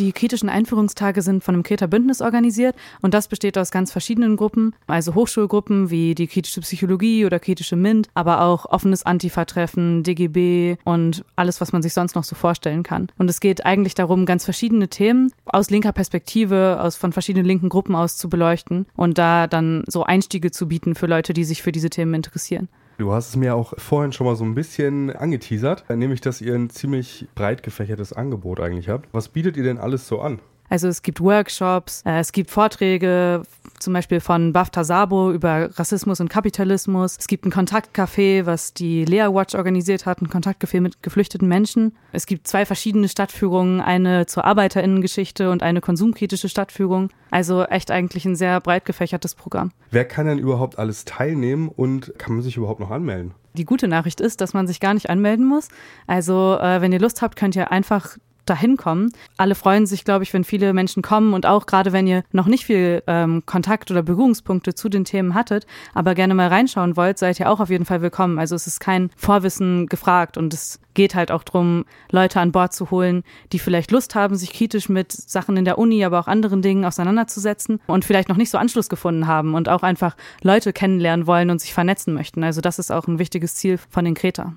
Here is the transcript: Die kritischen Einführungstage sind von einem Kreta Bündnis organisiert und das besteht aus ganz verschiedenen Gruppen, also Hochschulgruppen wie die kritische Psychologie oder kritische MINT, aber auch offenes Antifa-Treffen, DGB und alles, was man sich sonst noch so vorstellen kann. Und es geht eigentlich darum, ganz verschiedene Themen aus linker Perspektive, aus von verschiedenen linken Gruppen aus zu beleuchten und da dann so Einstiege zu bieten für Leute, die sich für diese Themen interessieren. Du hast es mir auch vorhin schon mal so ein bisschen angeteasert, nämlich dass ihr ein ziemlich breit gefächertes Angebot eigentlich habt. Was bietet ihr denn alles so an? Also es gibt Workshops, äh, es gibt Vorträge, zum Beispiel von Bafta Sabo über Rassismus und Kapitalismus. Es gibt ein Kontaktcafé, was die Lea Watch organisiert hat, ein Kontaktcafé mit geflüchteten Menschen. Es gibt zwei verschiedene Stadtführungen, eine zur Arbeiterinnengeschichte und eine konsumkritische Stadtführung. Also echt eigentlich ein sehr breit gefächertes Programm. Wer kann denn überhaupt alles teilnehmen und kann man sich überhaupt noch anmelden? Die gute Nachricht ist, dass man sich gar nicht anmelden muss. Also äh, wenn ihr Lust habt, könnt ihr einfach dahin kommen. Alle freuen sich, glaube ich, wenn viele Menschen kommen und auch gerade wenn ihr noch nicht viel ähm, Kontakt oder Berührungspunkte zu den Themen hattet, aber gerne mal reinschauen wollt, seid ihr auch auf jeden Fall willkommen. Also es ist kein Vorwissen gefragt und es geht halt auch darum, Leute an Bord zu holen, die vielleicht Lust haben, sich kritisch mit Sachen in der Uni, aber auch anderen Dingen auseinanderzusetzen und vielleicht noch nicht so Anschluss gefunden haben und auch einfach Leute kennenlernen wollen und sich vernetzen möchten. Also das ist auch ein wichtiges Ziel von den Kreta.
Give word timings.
Die 0.00 0.12
kritischen 0.12 0.48
Einführungstage 0.48 1.20
sind 1.20 1.44
von 1.44 1.54
einem 1.54 1.62
Kreta 1.62 1.86
Bündnis 1.86 2.22
organisiert 2.22 2.74
und 3.02 3.12
das 3.12 3.28
besteht 3.28 3.58
aus 3.58 3.70
ganz 3.70 3.92
verschiedenen 3.92 4.36
Gruppen, 4.36 4.74
also 4.86 5.14
Hochschulgruppen 5.14 5.90
wie 5.90 6.14
die 6.14 6.26
kritische 6.26 6.62
Psychologie 6.62 7.26
oder 7.26 7.38
kritische 7.38 7.76
MINT, 7.76 8.08
aber 8.14 8.40
auch 8.40 8.64
offenes 8.64 9.04
Antifa-Treffen, 9.04 10.02
DGB 10.02 10.78
und 10.84 11.22
alles, 11.36 11.60
was 11.60 11.72
man 11.72 11.82
sich 11.82 11.92
sonst 11.92 12.14
noch 12.14 12.24
so 12.24 12.34
vorstellen 12.34 12.82
kann. 12.82 13.08
Und 13.18 13.28
es 13.28 13.40
geht 13.40 13.66
eigentlich 13.66 13.94
darum, 13.94 14.24
ganz 14.24 14.46
verschiedene 14.46 14.88
Themen 14.88 15.34
aus 15.44 15.68
linker 15.68 15.92
Perspektive, 15.92 16.78
aus 16.80 16.96
von 16.96 17.12
verschiedenen 17.12 17.44
linken 17.44 17.68
Gruppen 17.68 17.94
aus 17.94 18.16
zu 18.16 18.30
beleuchten 18.30 18.86
und 18.96 19.18
da 19.18 19.48
dann 19.48 19.84
so 19.86 20.04
Einstiege 20.04 20.50
zu 20.50 20.66
bieten 20.66 20.94
für 20.94 21.08
Leute, 21.08 21.34
die 21.34 21.44
sich 21.44 21.60
für 21.60 21.72
diese 21.72 21.90
Themen 21.90 22.14
interessieren. 22.14 22.70
Du 23.00 23.14
hast 23.14 23.30
es 23.30 23.36
mir 23.36 23.54
auch 23.54 23.72
vorhin 23.78 24.12
schon 24.12 24.26
mal 24.26 24.36
so 24.36 24.44
ein 24.44 24.54
bisschen 24.54 25.08
angeteasert, 25.08 25.88
nämlich 25.88 26.20
dass 26.20 26.42
ihr 26.42 26.54
ein 26.54 26.68
ziemlich 26.68 27.26
breit 27.34 27.62
gefächertes 27.62 28.12
Angebot 28.12 28.60
eigentlich 28.60 28.90
habt. 28.90 29.08
Was 29.12 29.30
bietet 29.30 29.56
ihr 29.56 29.62
denn 29.62 29.78
alles 29.78 30.06
so 30.06 30.20
an? 30.20 30.38
Also 30.68 30.86
es 30.86 31.00
gibt 31.00 31.18
Workshops, 31.18 32.02
äh, 32.04 32.18
es 32.18 32.30
gibt 32.30 32.50
Vorträge, 32.50 33.42
zum 33.80 33.92
Beispiel 33.92 34.20
von 34.20 34.52
Bafta 34.52 34.84
Sabo 34.84 35.32
über 35.32 35.70
Rassismus 35.78 36.20
und 36.20 36.28
Kapitalismus. 36.28 37.16
Es 37.18 37.26
gibt 37.26 37.44
ein 37.44 37.52
Kontaktcafé, 37.52 38.46
was 38.46 38.74
die 38.74 39.04
Lea 39.04 39.28
Watch 39.28 39.54
organisiert 39.54 40.06
hat, 40.06 40.22
ein 40.22 40.28
Kontaktcafé 40.28 40.80
mit 40.80 41.02
geflüchteten 41.02 41.48
Menschen. 41.48 41.96
Es 42.12 42.26
gibt 42.26 42.46
zwei 42.46 42.64
verschiedene 42.64 43.08
Stadtführungen, 43.08 43.80
eine 43.80 44.26
zur 44.26 44.44
Arbeiterinnengeschichte 44.44 45.50
und 45.50 45.62
eine 45.62 45.80
konsumkritische 45.80 46.48
Stadtführung. 46.48 47.10
Also 47.30 47.64
echt 47.64 47.90
eigentlich 47.90 48.24
ein 48.24 48.36
sehr 48.36 48.60
breit 48.60 48.84
gefächertes 48.84 49.34
Programm. 49.34 49.72
Wer 49.90 50.04
kann 50.04 50.26
denn 50.26 50.38
überhaupt 50.38 50.78
alles 50.78 51.04
teilnehmen 51.04 51.68
und 51.68 52.12
kann 52.18 52.34
man 52.34 52.42
sich 52.42 52.56
überhaupt 52.56 52.80
noch 52.80 52.90
anmelden? 52.90 53.32
Die 53.54 53.64
gute 53.64 53.88
Nachricht 53.88 54.20
ist, 54.20 54.40
dass 54.40 54.54
man 54.54 54.66
sich 54.66 54.78
gar 54.78 54.94
nicht 54.94 55.10
anmelden 55.10 55.46
muss. 55.46 55.68
Also 56.06 56.56
äh, 56.60 56.80
wenn 56.80 56.92
ihr 56.92 57.00
Lust 57.00 57.20
habt, 57.22 57.36
könnt 57.36 57.56
ihr 57.56 57.72
einfach 57.72 58.16
dahin 58.50 58.76
kommen. 58.76 59.12
Alle 59.36 59.54
freuen 59.54 59.86
sich, 59.86 60.04
glaube 60.04 60.24
ich, 60.24 60.32
wenn 60.34 60.44
viele 60.44 60.72
Menschen 60.72 61.02
kommen 61.02 61.32
und 61.32 61.46
auch 61.46 61.66
gerade 61.66 61.92
wenn 61.92 62.06
ihr 62.06 62.24
noch 62.32 62.46
nicht 62.46 62.66
viel 62.66 63.02
ähm, 63.06 63.44
Kontakt 63.46 63.90
oder 63.90 64.02
Berührungspunkte 64.02 64.74
zu 64.74 64.88
den 64.88 65.04
Themen 65.04 65.34
hattet, 65.34 65.66
aber 65.94 66.14
gerne 66.14 66.34
mal 66.34 66.48
reinschauen 66.48 66.96
wollt, 66.96 67.18
seid 67.18 67.40
ihr 67.40 67.50
auch 67.50 67.60
auf 67.60 67.70
jeden 67.70 67.84
Fall 67.84 68.02
willkommen. 68.02 68.38
Also 68.38 68.54
es 68.56 68.66
ist 68.66 68.80
kein 68.80 69.10
Vorwissen 69.16 69.86
gefragt 69.86 70.36
und 70.36 70.52
es 70.52 70.80
geht 70.94 71.14
halt 71.14 71.30
auch 71.30 71.44
darum, 71.44 71.84
Leute 72.10 72.40
an 72.40 72.52
Bord 72.52 72.72
zu 72.72 72.90
holen, 72.90 73.22
die 73.52 73.58
vielleicht 73.58 73.90
Lust 73.90 74.14
haben, 74.14 74.36
sich 74.36 74.52
kritisch 74.52 74.88
mit 74.88 75.12
Sachen 75.12 75.56
in 75.56 75.64
der 75.64 75.78
Uni, 75.78 76.04
aber 76.04 76.18
auch 76.18 76.26
anderen 76.26 76.62
Dingen 76.62 76.84
auseinanderzusetzen 76.84 77.80
und 77.86 78.04
vielleicht 78.04 78.28
noch 78.28 78.36
nicht 78.36 78.50
so 78.50 78.58
Anschluss 78.58 78.88
gefunden 78.88 79.26
haben 79.26 79.54
und 79.54 79.68
auch 79.68 79.82
einfach 79.82 80.16
Leute 80.42 80.72
kennenlernen 80.72 81.26
wollen 81.26 81.50
und 81.50 81.60
sich 81.60 81.72
vernetzen 81.72 82.14
möchten. 82.14 82.42
Also 82.42 82.60
das 82.60 82.78
ist 82.78 82.90
auch 82.90 83.06
ein 83.06 83.18
wichtiges 83.18 83.54
Ziel 83.54 83.78
von 83.78 84.04
den 84.04 84.14
Kreta. 84.14 84.48